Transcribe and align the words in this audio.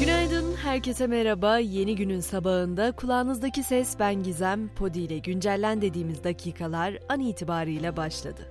Günaydın, 0.00 0.56
herkese 0.56 1.06
merhaba. 1.06 1.58
Yeni 1.58 1.96
günün 1.96 2.20
sabahında 2.20 2.92
kulağınızdaki 2.92 3.62
ses 3.62 3.98
ben 3.98 4.22
Gizem. 4.22 4.68
Podi 4.68 5.00
ile 5.00 5.18
güncellen 5.18 5.82
dediğimiz 5.82 6.24
dakikalar 6.24 6.98
an 7.08 7.20
itibariyle 7.20 7.96
başladı. 7.96 8.50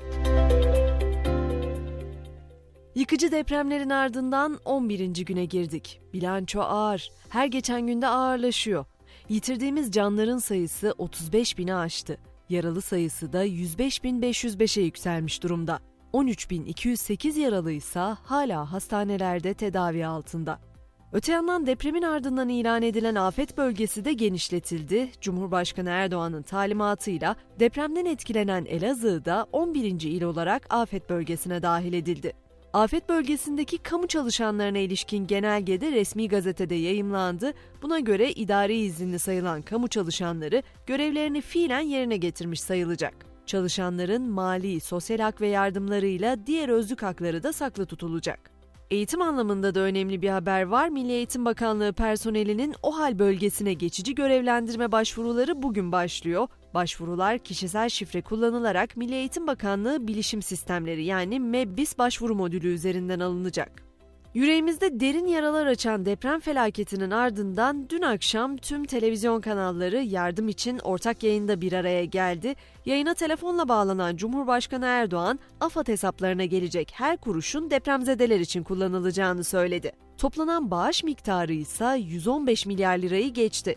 Yıkıcı 2.95 3.31
depremlerin 3.31 3.89
ardından 3.89 4.59
11. 4.65 5.25
güne 5.25 5.45
girdik. 5.45 6.01
Bilanço 6.13 6.61
ağır, 6.61 7.11
her 7.29 7.45
geçen 7.45 7.87
günde 7.87 8.07
ağırlaşıyor. 8.07 8.85
Yitirdiğimiz 9.29 9.91
canların 9.91 10.37
sayısı 10.37 10.93
35 10.97 11.57
bini 11.57 11.75
aştı. 11.75 12.17
Yaralı 12.49 12.81
sayısı 12.81 13.33
da 13.33 13.45
105.505'e 13.45 14.83
yükselmiş 14.83 15.43
durumda. 15.43 15.79
13.208 16.13 17.39
yaralı 17.39 17.71
ise 17.71 17.99
hala 17.99 18.71
hastanelerde 18.71 19.53
tedavi 19.53 20.05
altında. 20.05 20.69
Öte 21.13 21.31
yandan 21.31 21.67
depremin 21.67 22.01
ardından 22.01 22.49
ilan 22.49 22.81
edilen 22.81 23.15
afet 23.15 23.57
bölgesi 23.57 24.05
de 24.05 24.13
genişletildi. 24.13 25.09
Cumhurbaşkanı 25.21 25.89
Erdoğan'ın 25.89 26.41
talimatıyla 26.41 27.35
depremden 27.59 28.05
etkilenen 28.05 28.65
Elazığ 28.65 29.25
da 29.25 29.45
11. 29.51 29.83
il 29.83 30.23
olarak 30.23 30.67
afet 30.69 31.09
bölgesine 31.09 31.61
dahil 31.61 31.93
edildi. 31.93 32.33
Afet 32.73 33.09
bölgesindeki 33.09 33.77
kamu 33.77 34.07
çalışanlarına 34.07 34.77
ilişkin 34.77 35.27
genelgede 35.27 35.91
resmi 35.91 36.27
gazetede 36.27 36.75
yayımlandı. 36.75 37.53
Buna 37.81 37.99
göre 37.99 38.31
idari 38.31 38.77
izinli 38.77 39.19
sayılan 39.19 39.61
kamu 39.61 39.87
çalışanları 39.87 40.63
görevlerini 40.87 41.41
fiilen 41.41 41.79
yerine 41.79 42.17
getirmiş 42.17 42.61
sayılacak. 42.61 43.13
Çalışanların 43.45 44.29
mali, 44.29 44.79
sosyal 44.79 45.19
hak 45.19 45.41
ve 45.41 45.47
yardımlarıyla 45.47 46.45
diğer 46.47 46.69
özlük 46.69 47.03
hakları 47.03 47.43
da 47.43 47.53
saklı 47.53 47.85
tutulacak. 47.85 48.58
Eğitim 48.91 49.21
anlamında 49.21 49.75
da 49.75 49.79
önemli 49.79 50.21
bir 50.21 50.29
haber 50.29 50.63
var. 50.63 50.89
Milli 50.89 51.11
Eğitim 51.11 51.45
Bakanlığı 51.45 51.93
personelinin 51.93 52.75
OHAL 52.83 53.19
bölgesine 53.19 53.73
geçici 53.73 54.15
görevlendirme 54.15 54.91
başvuruları 54.91 55.63
bugün 55.63 55.91
başlıyor. 55.91 56.47
Başvurular 56.73 57.39
kişisel 57.39 57.89
şifre 57.89 58.21
kullanılarak 58.21 58.97
Milli 58.97 59.15
Eğitim 59.15 59.47
Bakanlığı 59.47 60.07
Bilişim 60.07 60.41
Sistemleri 60.41 61.03
yani 61.03 61.39
MEBBIS 61.39 61.97
başvuru 61.97 62.35
modülü 62.35 62.67
üzerinden 62.67 63.19
alınacak. 63.19 63.88
Yüreğimizde 64.33 64.99
derin 64.99 65.27
yaralar 65.27 65.65
açan 65.65 66.05
deprem 66.05 66.39
felaketinin 66.39 67.11
ardından 67.11 67.89
dün 67.89 68.01
akşam 68.01 68.57
tüm 68.57 68.85
televizyon 68.85 69.41
kanalları 69.41 69.97
yardım 69.97 70.47
için 70.47 70.79
ortak 70.79 71.23
yayında 71.23 71.61
bir 71.61 71.73
araya 71.73 72.05
geldi. 72.05 72.55
Yayına 72.85 73.13
telefonla 73.13 73.69
bağlanan 73.69 74.15
Cumhurbaşkanı 74.15 74.85
Erdoğan, 74.85 75.39
AFAD 75.59 75.87
hesaplarına 75.87 76.45
gelecek 76.45 76.91
her 76.95 77.17
kuruşun 77.17 77.71
depremzedeler 77.71 78.39
için 78.39 78.63
kullanılacağını 78.63 79.43
söyledi. 79.43 79.91
Toplanan 80.17 80.71
bağış 80.71 81.03
miktarı 81.03 81.53
ise 81.53 81.97
115 81.99 82.65
milyar 82.65 82.97
lirayı 82.97 83.33
geçti. 83.33 83.75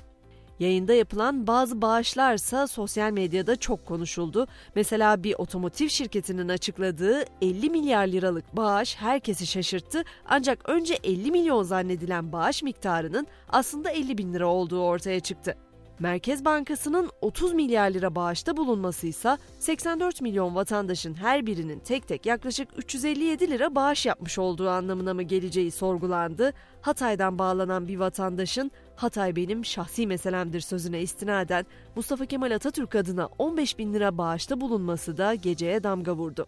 Yayında 0.62 0.94
yapılan 0.94 1.46
bazı 1.46 1.82
bağışlarsa 1.82 2.66
sosyal 2.66 3.10
medyada 3.10 3.56
çok 3.56 3.86
konuşuldu. 3.86 4.46
Mesela 4.74 5.22
bir 5.22 5.34
otomotiv 5.38 5.88
şirketinin 5.88 6.48
açıkladığı 6.48 7.24
50 7.40 7.70
milyar 7.70 8.06
liralık 8.06 8.56
bağış 8.56 8.96
herkesi 8.96 9.46
şaşırttı. 9.46 10.04
Ancak 10.26 10.68
önce 10.68 10.94
50 11.04 11.30
milyon 11.30 11.62
zannedilen 11.62 12.32
bağış 12.32 12.62
miktarının 12.62 13.26
aslında 13.48 13.90
50 13.90 14.18
bin 14.18 14.34
lira 14.34 14.46
olduğu 14.46 14.80
ortaya 14.82 15.20
çıktı. 15.20 15.56
Merkez 16.02 16.44
Bankası'nın 16.44 17.10
30 17.20 17.52
milyar 17.52 17.90
lira 17.90 18.14
bağışta 18.14 18.56
bulunması 18.56 19.06
ise 19.06 19.38
84 19.58 20.20
milyon 20.20 20.54
vatandaşın 20.54 21.14
her 21.14 21.46
birinin 21.46 21.78
tek 21.78 22.08
tek 22.08 22.26
yaklaşık 22.26 22.68
357 22.76 23.50
lira 23.50 23.74
bağış 23.74 24.06
yapmış 24.06 24.38
olduğu 24.38 24.68
anlamına 24.68 25.14
mı 25.14 25.22
geleceği 25.22 25.70
sorgulandı. 25.70 26.52
Hatay'dan 26.80 27.38
bağlanan 27.38 27.88
bir 27.88 27.96
vatandaşın 27.96 28.70
Hatay 28.96 29.36
benim 29.36 29.64
şahsi 29.64 30.06
meselemdir 30.06 30.60
sözüne 30.60 31.00
istinaden 31.00 31.66
Mustafa 31.96 32.26
Kemal 32.26 32.50
Atatürk 32.50 32.94
adına 32.94 33.28
15 33.38 33.78
bin 33.78 33.94
lira 33.94 34.18
bağışta 34.18 34.60
bulunması 34.60 35.16
da 35.16 35.34
geceye 35.34 35.82
damga 35.82 36.12
vurdu. 36.12 36.46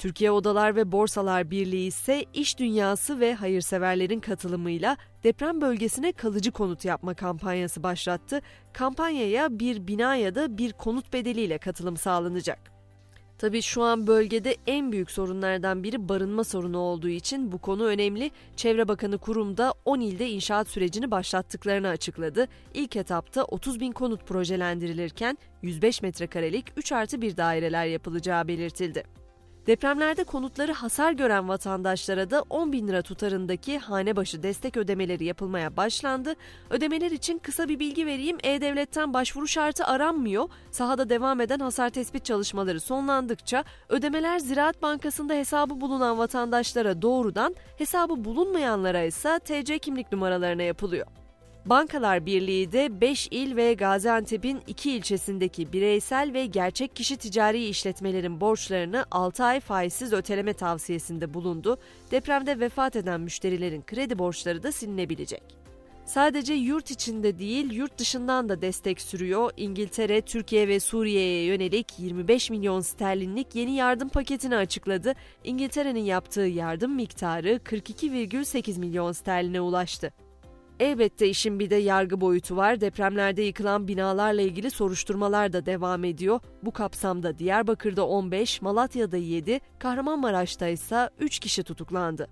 Türkiye 0.00 0.30
Odalar 0.30 0.76
ve 0.76 0.92
Borsalar 0.92 1.50
Birliği 1.50 1.86
ise 1.86 2.24
iş 2.34 2.58
dünyası 2.58 3.20
ve 3.20 3.34
hayırseverlerin 3.34 4.20
katılımıyla 4.20 4.96
deprem 5.24 5.60
bölgesine 5.60 6.12
kalıcı 6.12 6.50
konut 6.50 6.84
yapma 6.84 7.14
kampanyası 7.14 7.82
başlattı. 7.82 8.40
Kampanyaya 8.72 9.58
bir 9.58 9.86
bina 9.86 10.16
ya 10.16 10.34
da 10.34 10.58
bir 10.58 10.72
konut 10.72 11.12
bedeliyle 11.12 11.58
katılım 11.58 11.96
sağlanacak. 11.96 12.58
Tabii 13.38 13.62
şu 13.62 13.82
an 13.82 14.06
bölgede 14.06 14.56
en 14.66 14.92
büyük 14.92 15.10
sorunlardan 15.10 15.82
biri 15.82 16.08
barınma 16.08 16.44
sorunu 16.44 16.78
olduğu 16.78 17.08
için 17.08 17.52
bu 17.52 17.58
konu 17.58 17.84
önemli. 17.84 18.30
Çevre 18.56 18.88
Bakanı 18.88 19.18
kurumda 19.18 19.74
10 19.84 20.00
ilde 20.00 20.30
inşaat 20.30 20.68
sürecini 20.68 21.10
başlattıklarını 21.10 21.88
açıkladı. 21.88 22.48
İlk 22.74 22.96
etapta 22.96 23.44
30 23.44 23.80
bin 23.80 23.92
konut 23.92 24.26
projelendirilirken 24.26 25.38
105 25.62 26.02
metrekarelik 26.02 26.66
3 26.76 26.92
artı 26.92 27.22
1 27.22 27.36
daireler 27.36 27.86
yapılacağı 27.86 28.48
belirtildi. 28.48 29.19
Depremlerde 29.66 30.24
konutları 30.24 30.72
hasar 30.72 31.12
gören 31.12 31.48
vatandaşlara 31.48 32.30
da 32.30 32.44
10 32.50 32.72
bin 32.72 32.88
lira 32.88 33.02
tutarındaki 33.02 33.78
hane 33.78 34.16
başı 34.16 34.42
destek 34.42 34.76
ödemeleri 34.76 35.24
yapılmaya 35.24 35.76
başlandı. 35.76 36.34
Ödemeler 36.70 37.10
için 37.10 37.38
kısa 37.38 37.68
bir 37.68 37.78
bilgi 37.78 38.06
vereyim. 38.06 38.38
E-Devlet'ten 38.42 39.14
başvuru 39.14 39.48
şartı 39.48 39.84
aranmıyor. 39.84 40.48
Sahada 40.70 41.08
devam 41.10 41.40
eden 41.40 41.58
hasar 41.58 41.90
tespit 41.90 42.24
çalışmaları 42.24 42.80
sonlandıkça 42.80 43.64
ödemeler 43.88 44.38
Ziraat 44.38 44.82
Bankası'nda 44.82 45.34
hesabı 45.34 45.80
bulunan 45.80 46.18
vatandaşlara 46.18 47.02
doğrudan, 47.02 47.54
hesabı 47.78 48.24
bulunmayanlara 48.24 49.02
ise 49.02 49.38
TC 49.38 49.78
kimlik 49.78 50.12
numaralarına 50.12 50.62
yapılıyor. 50.62 51.19
Bankalar 51.70 52.26
Birliği 52.26 52.72
de 52.72 53.00
5 53.00 53.28
il 53.30 53.56
ve 53.56 53.74
Gaziantep'in 53.74 54.60
2 54.66 54.90
ilçesindeki 54.92 55.72
bireysel 55.72 56.32
ve 56.34 56.46
gerçek 56.46 56.96
kişi 56.96 57.16
ticari 57.16 57.64
işletmelerin 57.64 58.40
borçlarını 58.40 59.04
6 59.10 59.44
ay 59.44 59.60
faizsiz 59.60 60.12
öteleme 60.12 60.52
tavsiyesinde 60.52 61.34
bulundu. 61.34 61.78
Depremde 62.10 62.60
vefat 62.60 62.96
eden 62.96 63.20
müşterilerin 63.20 63.82
kredi 63.82 64.18
borçları 64.18 64.62
da 64.62 64.72
silinebilecek. 64.72 65.42
Sadece 66.04 66.54
yurt 66.54 66.90
içinde 66.90 67.38
değil, 67.38 67.72
yurt 67.72 67.98
dışından 67.98 68.48
da 68.48 68.62
destek 68.62 69.00
sürüyor. 69.00 69.50
İngiltere, 69.56 70.20
Türkiye 70.20 70.68
ve 70.68 70.80
Suriye'ye 70.80 71.44
yönelik 71.44 71.98
25 71.98 72.50
milyon 72.50 72.80
sterlinlik 72.80 73.54
yeni 73.54 73.74
yardım 73.74 74.08
paketini 74.08 74.56
açıkladı. 74.56 75.14
İngiltere'nin 75.44 76.04
yaptığı 76.04 76.40
yardım 76.40 76.94
miktarı 76.94 77.60
42,8 77.64 78.78
milyon 78.78 79.12
sterline 79.12 79.60
ulaştı. 79.60 80.12
Elbette 80.80 81.28
işin 81.28 81.58
bir 81.58 81.70
de 81.70 81.76
yargı 81.76 82.20
boyutu 82.20 82.56
var. 82.56 82.80
Depremlerde 82.80 83.42
yıkılan 83.42 83.88
binalarla 83.88 84.40
ilgili 84.40 84.70
soruşturmalar 84.70 85.52
da 85.52 85.66
devam 85.66 86.04
ediyor. 86.04 86.40
Bu 86.62 86.70
kapsamda 86.70 87.38
Diyarbakır'da 87.38 88.06
15, 88.06 88.62
Malatya'da 88.62 89.16
7, 89.16 89.60
Kahramanmaraş'ta 89.78 90.68
ise 90.68 91.10
3 91.18 91.38
kişi 91.38 91.62
tutuklandı. 91.62 92.28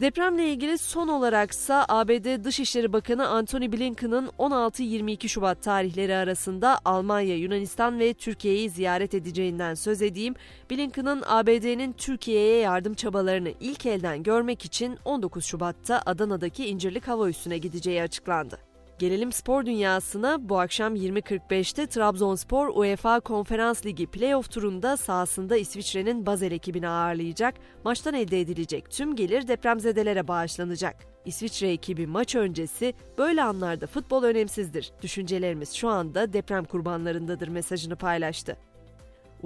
Depremle 0.00 0.50
ilgili 0.50 0.78
son 0.78 1.08
olaraksa 1.08 1.84
ABD 1.88 2.44
Dışişleri 2.44 2.92
Bakanı 2.92 3.28
Antony 3.28 3.72
Blinken'ın 3.72 4.26
16-22 4.38 5.28
Şubat 5.28 5.62
tarihleri 5.62 6.16
arasında 6.16 6.78
Almanya, 6.84 7.36
Yunanistan 7.36 7.98
ve 7.98 8.14
Türkiye'yi 8.14 8.70
ziyaret 8.70 9.14
edeceğinden 9.14 9.74
söz 9.74 10.02
edeyim. 10.02 10.34
Blinken'ın 10.70 11.22
ABD'nin 11.26 11.92
Türkiye'ye 11.92 12.58
yardım 12.58 12.94
çabalarını 12.94 13.52
ilk 13.60 13.86
elden 13.86 14.22
görmek 14.22 14.64
için 14.64 14.98
19 15.04 15.44
Şubat'ta 15.44 16.02
Adana'daki 16.06 16.66
İncirlik 16.66 17.08
Hava 17.08 17.28
Üssü'ne 17.28 17.58
gideceği 17.58 18.02
açıklandı. 18.02 18.75
Gelelim 18.98 19.32
spor 19.32 19.66
dünyasına. 19.66 20.48
Bu 20.48 20.60
akşam 20.60 20.96
20.45'te 20.96 21.86
Trabzonspor 21.86 22.68
UEFA 22.68 23.20
Konferans 23.20 23.86
Ligi 23.86 24.06
playoff 24.06 24.50
turunda 24.50 24.96
sahasında 24.96 25.56
İsviçre'nin 25.56 26.26
Basel 26.26 26.52
ekibini 26.52 26.88
ağırlayacak. 26.88 27.54
Maçtan 27.84 28.14
elde 28.14 28.40
edilecek 28.40 28.90
tüm 28.90 29.16
gelir 29.16 29.48
depremzedelere 29.48 30.28
bağışlanacak. 30.28 30.96
İsviçre 31.24 31.72
ekibi 31.72 32.06
maç 32.06 32.34
öncesi 32.34 32.94
böyle 33.18 33.42
anlarda 33.42 33.86
futbol 33.86 34.22
önemsizdir. 34.22 34.92
Düşüncelerimiz 35.02 35.72
şu 35.72 35.88
anda 35.88 36.32
deprem 36.32 36.64
kurbanlarındadır 36.64 37.48
mesajını 37.48 37.96
paylaştı. 37.96 38.56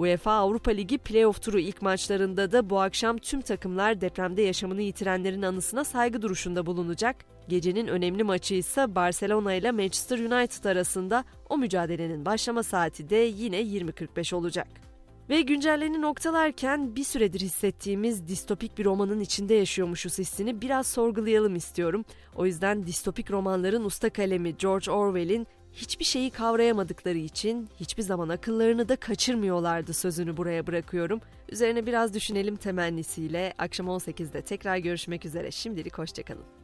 UEFA 0.01 0.31
Avrupa 0.31 0.71
Ligi 0.71 0.97
playoff 0.97 1.41
turu 1.41 1.59
ilk 1.59 1.81
maçlarında 1.81 2.51
da 2.51 2.69
bu 2.69 2.79
akşam 2.79 3.17
tüm 3.17 3.41
takımlar 3.41 4.01
depremde 4.01 4.41
yaşamını 4.41 4.81
yitirenlerin 4.81 5.41
anısına 5.41 5.83
saygı 5.83 6.21
duruşunda 6.21 6.65
bulunacak. 6.65 7.15
Gecenin 7.47 7.87
önemli 7.87 8.23
maçı 8.23 8.55
ise 8.55 8.95
Barcelona 8.95 9.53
ile 9.53 9.71
Manchester 9.71 10.19
United 10.19 10.63
arasında 10.63 11.23
o 11.49 11.57
mücadelenin 11.57 12.25
başlama 12.25 12.63
saati 12.63 13.09
de 13.09 13.15
yine 13.15 13.61
20.45 13.61 14.35
olacak. 14.35 14.67
Ve 15.29 15.41
güncelleni 15.41 16.01
noktalarken 16.01 16.95
bir 16.95 17.03
süredir 17.03 17.39
hissettiğimiz 17.39 18.27
distopik 18.27 18.77
bir 18.77 18.85
romanın 18.85 19.19
içinde 19.19 19.53
yaşıyormuşuz 19.53 20.17
hissini 20.17 20.61
biraz 20.61 20.87
sorgulayalım 20.87 21.55
istiyorum. 21.55 22.05
O 22.35 22.45
yüzden 22.45 22.87
distopik 22.87 23.31
romanların 23.31 23.85
usta 23.85 24.09
kalemi 24.09 24.57
George 24.57 24.91
Orwell'in 24.91 25.47
hiçbir 25.73 26.05
şeyi 26.05 26.29
kavrayamadıkları 26.29 27.17
için 27.17 27.69
hiçbir 27.79 28.03
zaman 28.03 28.29
akıllarını 28.29 28.89
da 28.89 28.95
kaçırmıyorlardı 28.95 29.93
sözünü 29.93 30.37
buraya 30.37 30.67
bırakıyorum. 30.67 31.21
Üzerine 31.49 31.85
biraz 31.85 32.13
düşünelim 32.13 32.55
temennisiyle 32.55 33.53
akşam 33.57 33.87
18'de 33.87 34.41
tekrar 34.41 34.77
görüşmek 34.77 35.25
üzere. 35.25 35.51
Şimdilik 35.51 35.97
hoşçakalın. 35.97 36.60